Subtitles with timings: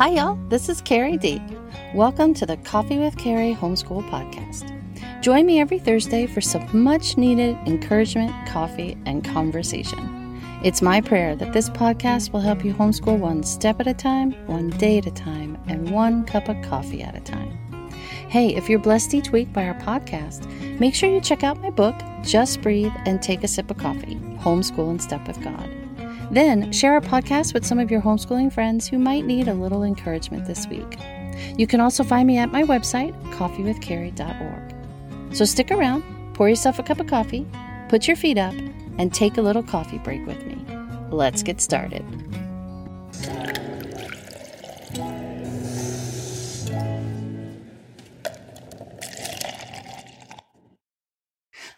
[0.00, 0.38] Hi, y'all.
[0.48, 1.42] This is Carrie D.
[1.94, 4.64] Welcome to the Coffee with Carrie Homeschool Podcast.
[5.20, 10.40] Join me every Thursday for some much needed encouragement, coffee, and conversation.
[10.64, 14.32] It's my prayer that this podcast will help you homeschool one step at a time,
[14.46, 17.52] one day at a time, and one cup of coffee at a time.
[18.30, 20.48] Hey, if you're blessed each week by our podcast,
[20.80, 24.14] make sure you check out my book, Just Breathe and Take a Sip of Coffee
[24.38, 25.68] Homeschool in Step with God.
[26.30, 29.82] Then share our podcast with some of your homeschooling friends who might need a little
[29.82, 30.96] encouragement this week.
[31.58, 35.34] You can also find me at my website, coffeewithcarrie.org.
[35.34, 36.04] So stick around,
[36.34, 37.46] pour yourself a cup of coffee,
[37.88, 38.54] put your feet up,
[38.98, 40.56] and take a little coffee break with me.
[41.10, 42.04] Let's get started.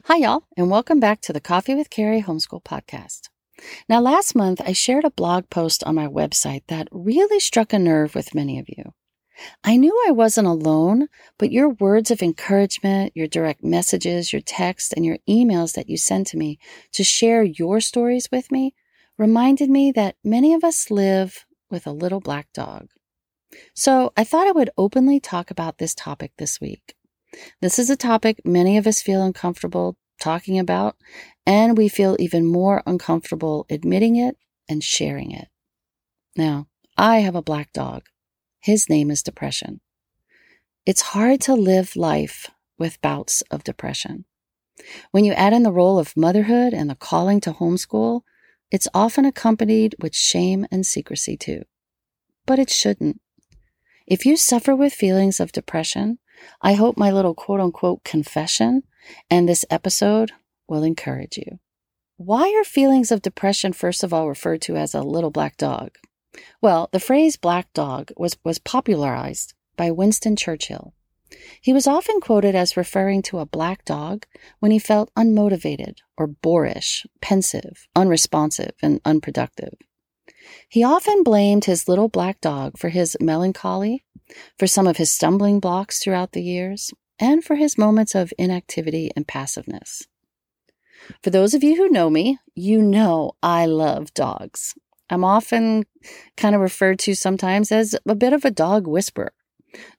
[0.07, 3.32] Hi, y'all, and welcome back to the Coffee with Carrie Homeschool Podcast.
[3.89, 7.79] Now, last month, I shared a blog post on my website that really struck a
[7.79, 8.93] nerve with many of you.
[9.65, 11.09] I knew I wasn't alone,
[11.39, 15.97] but your words of encouragement, your direct messages, your texts, and your emails that you
[15.97, 16.59] sent to me
[16.93, 18.75] to share your stories with me
[19.19, 22.89] reminded me that many of us live with a little black dog.
[23.75, 26.95] So I thought I would openly talk about this topic this week.
[27.61, 30.97] This is a topic many of us feel uncomfortable talking about,
[31.45, 34.37] and we feel even more uncomfortable admitting it
[34.69, 35.49] and sharing it.
[36.37, 38.05] Now, I have a black dog.
[38.61, 39.81] His name is depression.
[40.87, 44.25] It's hard to live life with bouts of depression.
[45.11, 48.23] When you add in the role of motherhood and the calling to homeschool,
[48.71, 51.63] it's often accompanied with shame and secrecy too.
[52.47, 53.21] But it shouldn't.
[54.07, 56.19] If you suffer with feelings of depression,
[56.61, 58.83] I hope my little quote unquote confession
[59.31, 60.33] and this episode
[60.69, 61.59] will encourage you.
[62.17, 65.97] Why are feelings of depression, first of all, referred to as a little black dog?
[66.61, 70.95] Well, the phrase black dog was, was popularized by Winston Churchill.
[71.61, 74.27] He was often quoted as referring to a black dog
[74.61, 79.75] when he felt unmotivated or boorish, pensive, unresponsive, and unproductive.
[80.69, 84.05] He often blamed his little black dog for his melancholy,
[84.59, 89.13] for some of his stumbling blocks throughout the years, and for his moments of inactivity
[89.15, 90.09] and passiveness.
[91.23, 94.75] For those of you who know me, you know I love dogs.
[95.09, 95.85] I'm often
[96.37, 99.33] kind of referred to sometimes as a bit of a dog whisperer.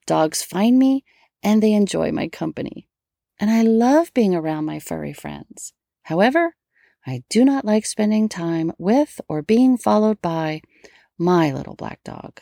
[0.06, 1.02] Dogs find me
[1.42, 2.88] and they enjoy my company.
[3.40, 5.72] And I love being around my furry friends.
[6.02, 6.54] However,
[7.06, 10.60] I do not like spending time with or being followed by
[11.18, 12.40] my little black dog.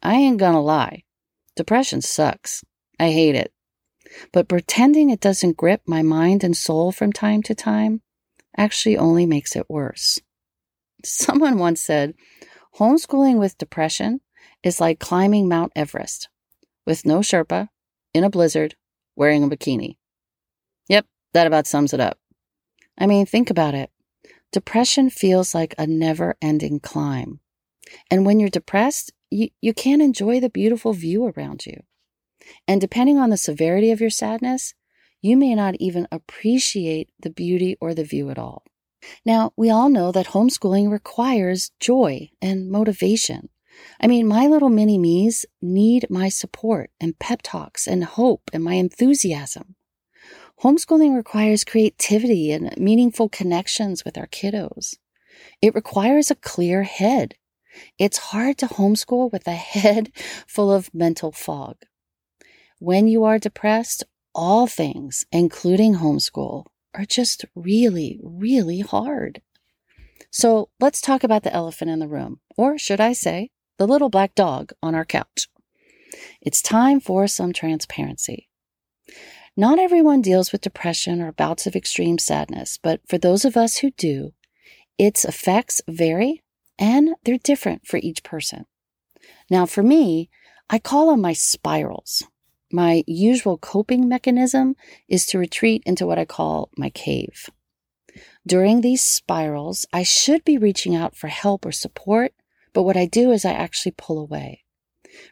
[0.00, 1.02] I ain't gonna lie.
[1.56, 2.64] Depression sucks.
[3.00, 3.52] I hate it.
[4.32, 8.02] But pretending it doesn't grip my mind and soul from time to time
[8.56, 10.20] actually only makes it worse.
[11.04, 12.14] Someone once said,
[12.76, 14.20] homeschooling with depression
[14.62, 16.28] is like climbing Mount Everest
[16.86, 17.68] with no Sherpa,
[18.14, 18.74] in a blizzard,
[19.16, 19.96] wearing a bikini.
[20.88, 22.18] Yep, that about sums it up.
[22.98, 23.90] I mean, think about it.
[24.52, 27.40] Depression feels like a never ending climb.
[28.10, 31.82] And when you're depressed, you, you can't enjoy the beautiful view around you.
[32.66, 34.74] And depending on the severity of your sadness,
[35.20, 38.64] you may not even appreciate the beauty or the view at all.
[39.24, 43.48] Now, we all know that homeschooling requires joy and motivation.
[44.00, 48.62] I mean, my little mini me's need my support and pep talks and hope and
[48.62, 49.76] my enthusiasm.
[50.62, 54.94] Homeschooling requires creativity and meaningful connections with our kiddos.
[55.60, 57.34] It requires a clear head.
[57.98, 60.12] It's hard to homeschool with a head
[60.46, 61.76] full of mental fog.
[62.84, 64.02] When you are depressed,
[64.34, 69.40] all things, including homeschool, are just really, really hard.
[70.32, 74.08] So let's talk about the elephant in the room, or should I say, the little
[74.08, 75.46] black dog on our couch.
[76.40, 78.48] It's time for some transparency.
[79.56, 83.76] Not everyone deals with depression or bouts of extreme sadness, but for those of us
[83.76, 84.32] who do,
[84.98, 86.42] its effects vary
[86.80, 88.66] and they're different for each person.
[89.48, 90.30] Now, for me,
[90.68, 92.24] I call them my spirals.
[92.72, 94.76] My usual coping mechanism
[95.06, 97.50] is to retreat into what I call my cave.
[98.46, 102.32] During these spirals, I should be reaching out for help or support,
[102.72, 104.64] but what I do is I actually pull away.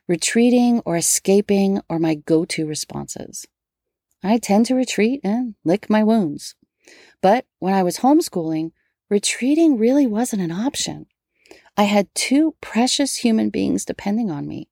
[0.07, 3.47] Retreating or escaping are my go to responses.
[4.23, 6.55] I tend to retreat and lick my wounds.
[7.23, 8.73] But when I was homeschooling,
[9.09, 11.07] retreating really wasn't an option.
[11.77, 14.70] I had two precious human beings depending on me.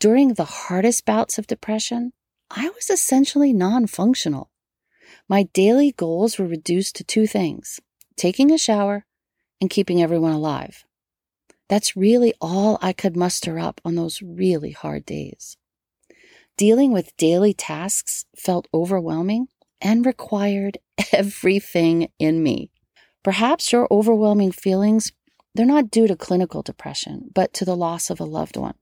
[0.00, 2.12] During the hardest bouts of depression,
[2.50, 4.50] I was essentially non functional.
[5.28, 7.80] My daily goals were reduced to two things
[8.16, 9.04] taking a shower
[9.60, 10.84] and keeping everyone alive.
[11.68, 15.56] That's really all I could muster up on those really hard days.
[16.56, 19.48] Dealing with daily tasks felt overwhelming
[19.80, 20.78] and required
[21.12, 22.70] everything in me.
[23.24, 25.12] Perhaps your overwhelming feelings,
[25.54, 28.74] they're not due to clinical depression, but to the loss of a loved one.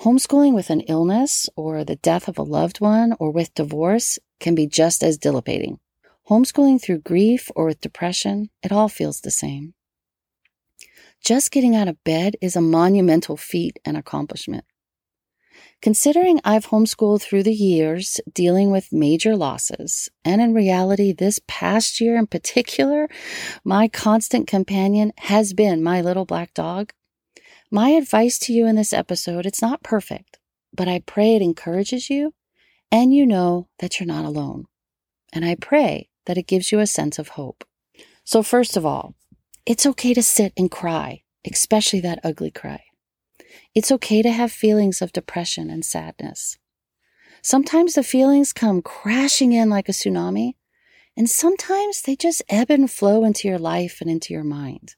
[0.00, 4.54] Homeschooling with an illness or the death of a loved one or with divorce can
[4.54, 5.78] be just as dissipating.
[6.28, 9.74] Homeschooling through grief or with depression, it all feels the same.
[11.22, 14.64] Just getting out of bed is a monumental feat and accomplishment.
[15.80, 22.00] Considering I've homeschooled through the years dealing with major losses, and in reality, this past
[22.00, 23.08] year in particular,
[23.64, 26.92] my constant companion has been my little black dog,
[27.70, 30.38] my advice to you in this episode, it's not perfect,
[30.72, 32.34] but I pray it encourages you
[32.90, 34.66] and you know that you're not alone.
[35.32, 37.64] And I pray that it gives you a sense of hope.
[38.24, 39.14] So first of all,
[39.66, 42.82] it's okay to sit and cry, especially that ugly cry.
[43.74, 46.58] It's okay to have feelings of depression and sadness.
[47.42, 50.54] Sometimes the feelings come crashing in like a tsunami,
[51.16, 54.94] and sometimes they just ebb and flow into your life and into your mind.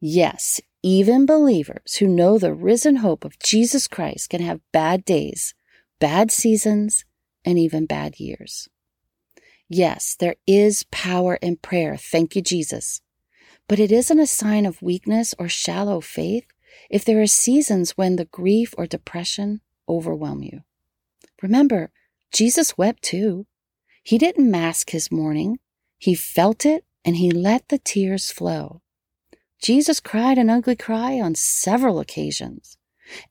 [0.00, 5.54] Yes, even believers who know the risen hope of Jesus Christ can have bad days,
[5.98, 7.06] bad seasons,
[7.42, 8.68] and even bad years.
[9.66, 11.96] Yes, there is power in prayer.
[11.96, 13.00] Thank you, Jesus.
[13.66, 16.44] But it isn't a sign of weakness or shallow faith
[16.90, 20.64] if there are seasons when the grief or depression overwhelm you.
[21.40, 21.92] Remember,
[22.30, 23.46] Jesus wept too.
[24.02, 25.60] He didn't mask his mourning.
[25.96, 28.82] He felt it and he let the tears flow.
[29.64, 32.76] Jesus cried an ugly cry on several occasions.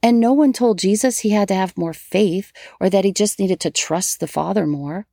[0.01, 2.51] And no one told Jesus he had to have more faith
[2.81, 5.05] or that he just needed to trust the Father more.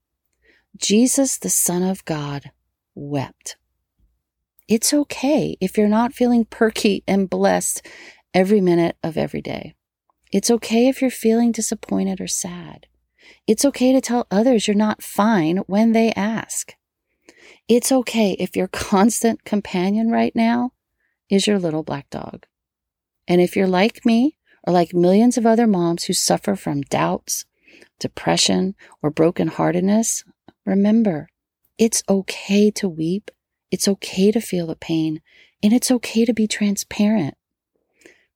[0.79, 2.53] Jesus, the Son of God,
[2.95, 3.59] wept.
[4.67, 7.87] It's okay if you're not feeling perky and blessed
[8.33, 9.75] every minute of every day.
[10.33, 12.87] It's okay if you're feeling disappointed or sad.
[13.47, 16.77] It's okay to tell others you're not fine when they ask.
[17.69, 20.73] It's okay if your constant companion right now
[21.31, 22.47] is your little black dog.
[23.27, 24.37] And if you're like me,
[24.67, 27.45] or like millions of other moms who suffer from doubts,
[27.99, 30.25] depression, or brokenheartedness,
[30.67, 31.29] remember,
[31.79, 33.31] it's okay to weep.
[33.71, 35.21] It's okay to feel the pain.
[35.63, 37.35] And it's okay to be transparent.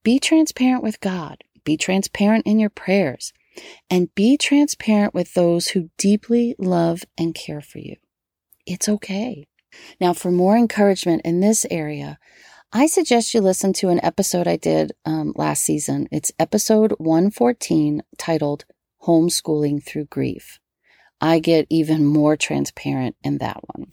[0.02, 1.44] Be transparent with God.
[1.64, 3.32] Be transparent in your prayers.
[3.90, 7.96] And be transparent with those who deeply love and care for you.
[8.66, 9.46] It's okay.
[10.00, 12.18] Now, for more encouragement in this area,
[12.76, 16.08] I suggest you listen to an episode I did um, last season.
[16.10, 18.64] It's episode 114 titled
[19.04, 20.58] Homeschooling Through Grief.
[21.20, 23.92] I get even more transparent in that one.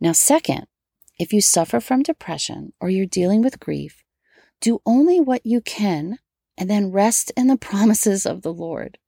[0.00, 0.68] Now, second,
[1.18, 4.04] if you suffer from depression or you're dealing with grief,
[4.60, 6.20] do only what you can
[6.56, 8.98] and then rest in the promises of the Lord.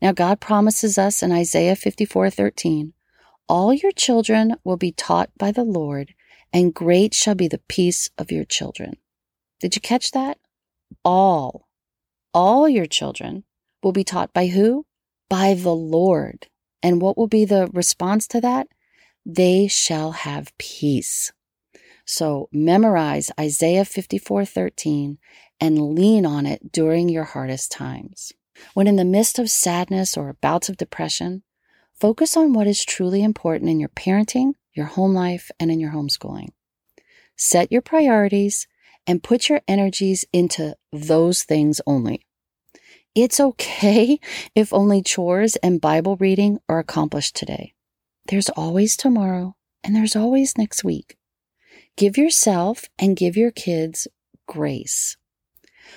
[0.00, 2.94] Now, God promises us in Isaiah 54 13,
[3.50, 6.14] all your children will be taught by the Lord
[6.54, 8.96] and great shall be the peace of your children.
[9.58, 10.38] Did you catch that?
[11.04, 11.68] All,
[12.32, 13.42] all your children
[13.82, 14.86] will be taught by who?
[15.28, 16.46] By the Lord.
[16.80, 18.68] And what will be the response to that?
[19.26, 21.32] They shall have peace.
[22.06, 25.18] So memorize Isaiah 54 13
[25.60, 28.32] and lean on it during your hardest times.
[28.74, 31.42] When in the midst of sadness or bouts of depression,
[31.98, 35.92] focus on what is truly important in your parenting your home life, and in your
[35.92, 36.48] homeschooling.
[37.36, 38.66] Set your priorities
[39.06, 42.26] and put your energies into those things only.
[43.14, 44.18] It's okay
[44.54, 47.74] if only chores and Bible reading are accomplished today.
[48.26, 51.16] There's always tomorrow and there's always next week.
[51.96, 54.08] Give yourself and give your kids
[54.46, 55.16] grace.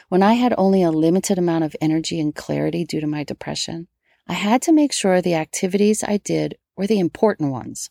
[0.09, 3.87] When I had only a limited amount of energy and clarity due to my depression,
[4.27, 7.89] I had to make sure the activities I did were the important ones.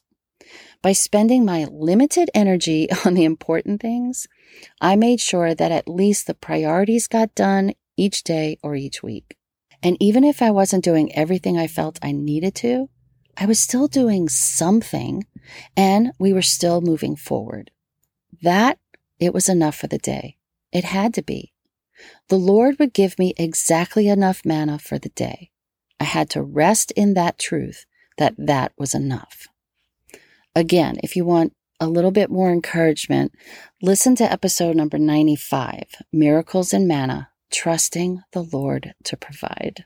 [0.83, 4.27] By spending my limited energy on the important things,
[4.81, 9.37] I made sure that at least the priorities got done each day or each week.
[9.83, 12.89] And even if I wasn't doing everything I felt I needed to,
[13.37, 15.27] I was still doing something
[15.77, 17.71] and we were still moving forward.
[18.43, 18.79] That,
[19.19, 20.37] it was enough for the day.
[20.73, 21.53] It had to be.
[22.29, 25.51] The Lord would give me exactly enough manna for the day.
[25.99, 27.87] I had to rest in that truth
[28.19, 29.49] that that was enough.
[30.57, 33.31] Again, if you want a little bit more encouragement,
[33.83, 35.83] listen to episode number 95
[36.15, 39.85] Miracles and Manna Trusting the Lord to Provide.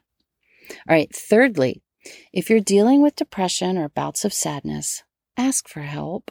[0.71, 1.83] All right, thirdly,
[2.33, 5.03] if you're dealing with depression or bouts of sadness,
[5.37, 6.31] ask for help.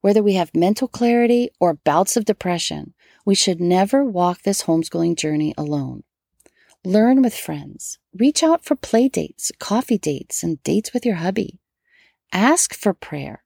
[0.00, 2.94] Whether we have mental clarity or bouts of depression,
[3.26, 6.04] We should never walk this homeschooling journey alone.
[6.84, 7.98] Learn with friends.
[8.14, 11.58] Reach out for play dates, coffee dates, and dates with your hubby.
[12.32, 13.42] Ask for prayer.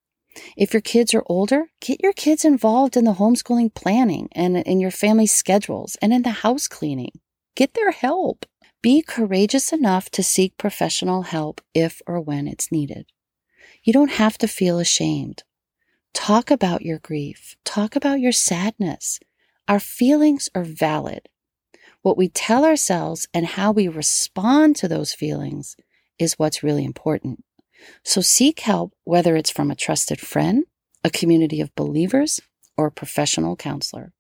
[0.57, 4.81] If your kids are older, get your kids involved in the homeschooling planning and in
[4.81, 7.13] your family's schedules and in the house cleaning.
[7.57, 8.45] Get their help.
[8.83, 13.07] Be courageous enough to seek professional help if or when it's needed.
[13.83, 15.45] You don't have to feel ashamed.
[16.13, 17.57] Talk about your grief.
[17.65, 19.21] Talk about your sadness.
[19.67, 21.29] Our feelings are valid.
[22.03, 25.77] What we tell ourselves and how we respond to those feelings
[26.19, 27.45] is what's really important.
[28.03, 30.65] So seek help, whether it's from a trusted friend,
[31.03, 32.41] a community of believers,
[32.77, 34.13] or a professional counselor.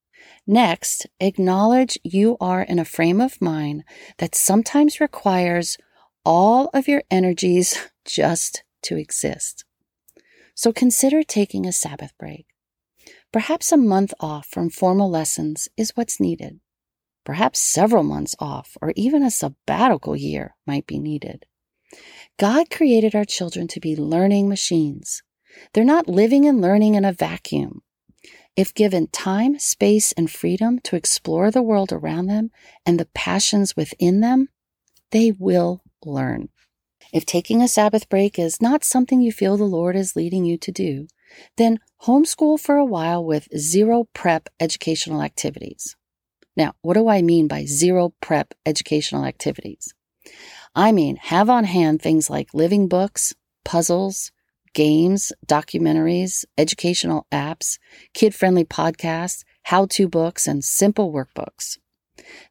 [0.46, 3.84] Next, acknowledge you are in a frame of mind
[4.18, 5.78] that sometimes requires
[6.24, 9.64] all of your energies just to exist.
[10.54, 12.46] So consider taking a Sabbath break.
[13.32, 16.60] Perhaps a month off from formal lessons is what's needed.
[17.24, 21.46] Perhaps several months off or even a sabbatical year might be needed.
[22.38, 25.22] God created our children to be learning machines.
[25.72, 27.82] They're not living and learning in a vacuum.
[28.56, 32.50] If given time, space, and freedom to explore the world around them
[32.84, 34.48] and the passions within them,
[35.12, 36.48] they will learn.
[37.12, 40.58] If taking a Sabbath break is not something you feel the Lord is leading you
[40.58, 41.06] to do,
[41.56, 45.94] then homeschool for a while with zero prep educational activities.
[46.56, 49.94] Now, what do I mean by zero prep educational activities?
[50.74, 53.32] I mean, have on hand things like living books,
[53.64, 54.32] puzzles,
[54.72, 57.78] games, documentaries, educational apps,
[58.12, 61.78] kid friendly podcasts, how to books, and simple workbooks.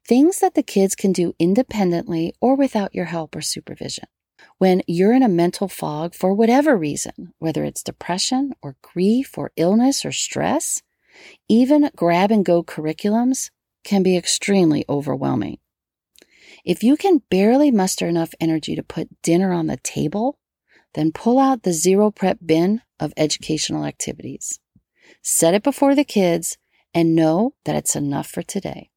[0.08, 4.06] Things that the kids can do independently or without your help or supervision.
[4.58, 9.51] When you're in a mental fog for whatever reason, whether it's depression or grief or
[9.58, 10.82] illness or stress,
[11.50, 13.51] even grab and go curriculums
[13.84, 15.58] can be extremely overwhelming.
[16.63, 20.39] If you can barely muster enough energy to put dinner on the table,
[20.93, 24.60] then pull out the zero prep bin of educational activities.
[25.22, 26.58] Set it before the kids
[26.93, 28.89] and know that it's enough for today.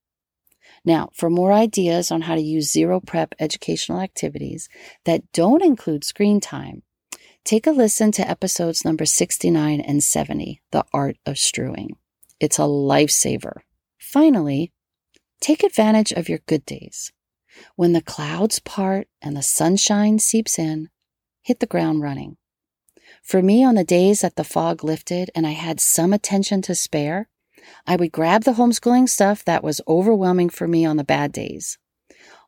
[0.84, 4.68] Now, for more ideas on how to use zero prep educational activities
[5.04, 6.82] that don't include screen time,
[7.44, 11.96] take a listen to episodes number 69 and 70, The Art of Strewing.
[12.38, 13.62] It's a lifesaver.
[13.98, 14.72] Finally,
[15.40, 17.12] take advantage of your good days.
[17.74, 20.88] When the clouds part and the sunshine seeps in,
[21.42, 22.36] hit the ground running.
[23.22, 26.74] For me, on the days that the fog lifted and I had some attention to
[26.74, 27.28] spare,
[27.86, 31.78] I would grab the homeschooling stuff that was overwhelming for me on the bad days.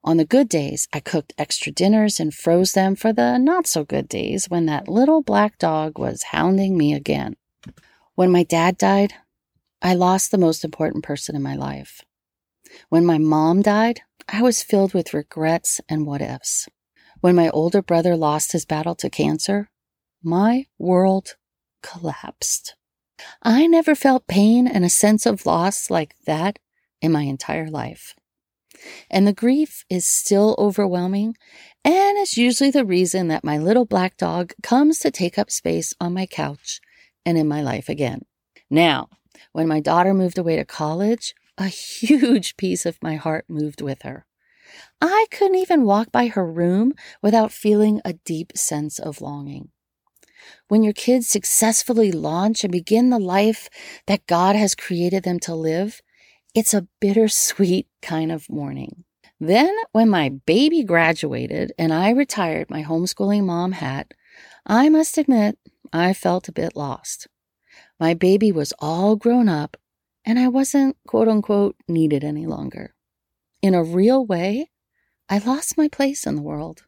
[0.05, 3.85] On the good days, I cooked extra dinners and froze them for the not so
[3.85, 7.37] good days when that little black dog was hounding me again.
[8.15, 9.15] When my dad died,
[9.83, 12.03] I lost the most important person in my life.
[12.89, 16.69] When my mom died, I was filled with regrets and what ifs.
[17.21, 19.71] When my older brother lost his battle to cancer,
[20.23, 21.37] my world
[21.83, 22.77] collapsed.
[23.43, 26.59] I never felt pain and a sense of loss like that
[27.01, 28.15] in my entire life.
[29.11, 31.37] And the grief is still overwhelming,
[31.85, 35.95] and it's usually the reason that my little black dog comes to take up space
[36.01, 36.81] on my couch
[37.27, 38.23] and in my life again.
[38.71, 39.09] Now,
[39.53, 44.03] when my daughter moved away to college, a huge piece of my heart moved with
[44.03, 44.25] her.
[45.01, 49.71] I couldn't even walk by her room without feeling a deep sense of longing
[50.69, 53.69] when your kids successfully launch and begin the life
[54.07, 56.01] that God has created them to live,
[56.55, 59.05] it's a bittersweet kind of mourning.
[59.41, 64.13] Then, when my baby graduated and I retired my homeschooling mom hat,
[64.67, 65.59] I must admit
[65.93, 67.29] I felt a bit lost.
[68.01, 69.77] My baby was all grown up
[70.29, 72.95] and I wasn't quote unquote needed any longer.
[73.63, 74.71] In a real way,
[75.29, 76.83] I lost my place in the world.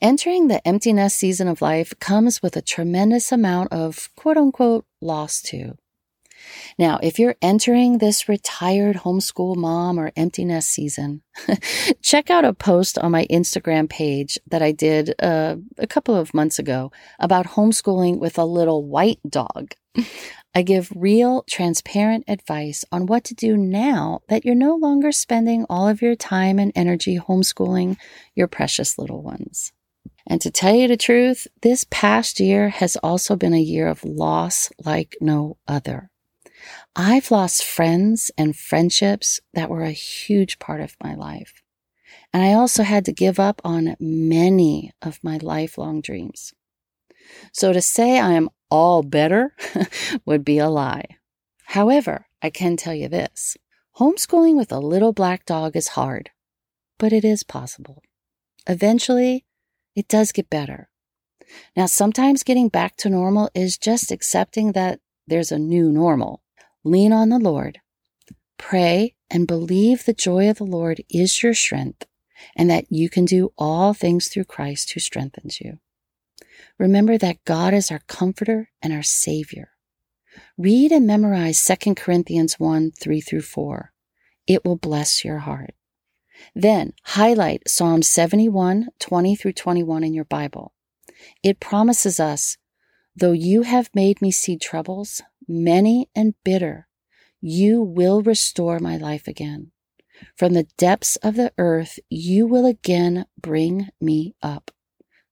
[0.00, 4.86] Entering the empty nest season of life comes with a tremendous amount of quote unquote
[5.02, 5.76] loss too.
[6.78, 11.22] Now, if you're entering this retired homeschool mom or empty nest season,
[12.02, 16.34] check out a post on my Instagram page that I did uh, a couple of
[16.34, 19.74] months ago about homeschooling with a little white dog.
[20.54, 25.64] I give real, transparent advice on what to do now that you're no longer spending
[25.70, 27.96] all of your time and energy homeschooling
[28.34, 29.72] your precious little ones.
[30.26, 34.04] And to tell you the truth, this past year has also been a year of
[34.04, 36.10] loss like no other.
[36.94, 41.62] I've lost friends and friendships that were a huge part of my life.
[42.32, 46.52] And I also had to give up on many of my lifelong dreams.
[47.52, 49.54] So to say I am all better
[50.24, 51.04] would be a lie.
[51.66, 53.58] However, I can tell you this
[53.98, 56.30] Homeschooling with a little black dog is hard,
[56.98, 58.02] but it is possible.
[58.66, 59.44] Eventually,
[59.94, 60.88] it does get better.
[61.76, 66.42] Now, sometimes getting back to normal is just accepting that there's a new normal.
[66.82, 67.78] Lean on the Lord.
[68.56, 72.06] Pray and believe the joy of the Lord is your strength
[72.56, 75.78] and that you can do all things through Christ who strengthens you.
[76.82, 79.68] Remember that God is our comforter and our savior.
[80.58, 83.92] Read and memorize 2 Corinthians 1 3 through 4.
[84.48, 85.76] It will bless your heart.
[86.56, 90.72] Then highlight Psalm 71 20 through 21 in your Bible.
[91.44, 92.58] It promises us,
[93.14, 96.88] though you have made me see troubles, many and bitter,
[97.40, 99.70] you will restore my life again.
[100.36, 104.72] From the depths of the earth, you will again bring me up.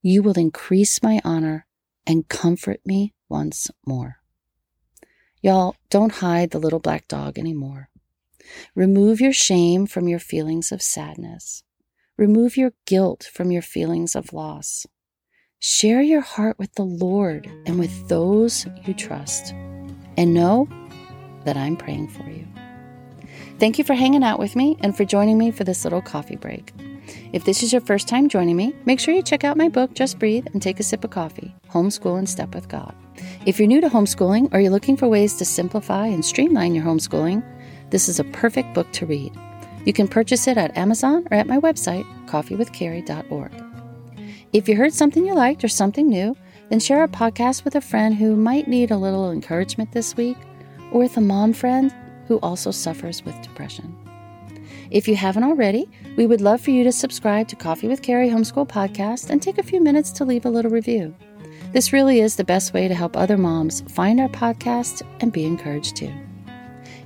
[0.02, 1.66] You will increase my honor
[2.06, 4.16] and comfort me once more.
[5.42, 7.88] Y'all, don't hide the little black dog anymore.
[8.74, 11.62] Remove your shame from your feelings of sadness.
[12.16, 14.86] Remove your guilt from your feelings of loss.
[15.58, 19.52] Share your heart with the Lord and with those you trust.
[20.16, 20.68] And know
[21.44, 22.46] that I'm praying for you.
[23.58, 26.36] Thank you for hanging out with me and for joining me for this little coffee
[26.36, 26.72] break.
[27.32, 29.94] If this is your first time joining me, make sure you check out my book,
[29.94, 32.94] Just Breathe, and take a sip of coffee Homeschool in Step with God.
[33.46, 36.84] If you're new to homeschooling or you're looking for ways to simplify and streamline your
[36.84, 37.44] homeschooling,
[37.90, 39.32] this is a perfect book to read.
[39.84, 43.52] You can purchase it at Amazon or at my website, coffeewithcarrie.org.
[44.52, 46.36] If you heard something you liked or something new,
[46.68, 50.36] then share our podcast with a friend who might need a little encouragement this week,
[50.92, 51.94] or with a mom friend
[52.26, 53.96] who also suffers with depression.
[54.90, 58.28] If you haven't already, we would love for you to subscribe to Coffee with Carrie
[58.28, 61.14] Homeschool Podcast and take a few minutes to leave a little review.
[61.72, 65.44] This really is the best way to help other moms find our podcast and be
[65.44, 66.12] encouraged too.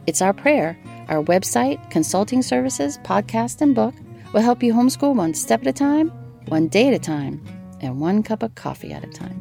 [0.06, 0.78] It's our prayer.
[1.08, 3.94] Our website, consulting services, podcast, and book
[4.32, 6.08] will help you homeschool one step at a time,
[6.48, 7.44] one day at a time,
[7.82, 9.38] and one cup of coffee at a time.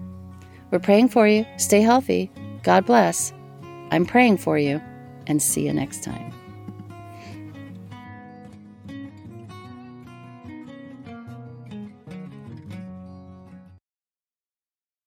[0.70, 1.46] We're praying for you.
[1.56, 2.30] Stay healthy.
[2.64, 3.32] God bless.
[3.92, 4.82] I'm praying for you,
[5.28, 6.33] and see you next time.